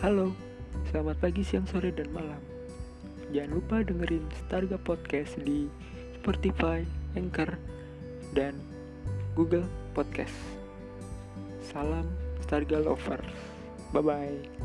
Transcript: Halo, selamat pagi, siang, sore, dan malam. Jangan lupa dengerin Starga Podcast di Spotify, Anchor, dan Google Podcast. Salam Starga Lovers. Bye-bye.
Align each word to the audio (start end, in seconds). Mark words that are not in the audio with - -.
Halo, 0.00 0.32
selamat 0.88 1.20
pagi, 1.20 1.44
siang, 1.44 1.68
sore, 1.68 1.92
dan 1.92 2.08
malam. 2.16 2.40
Jangan 3.36 3.52
lupa 3.52 3.84
dengerin 3.84 4.24
Starga 4.32 4.80
Podcast 4.80 5.36
di 5.44 5.68
Spotify, 6.16 6.80
Anchor, 7.20 7.60
dan 8.32 8.56
Google 9.36 9.68
Podcast. 9.92 10.32
Salam 11.60 12.08
Starga 12.40 12.80
Lovers. 12.80 13.28
Bye-bye. 13.92 14.59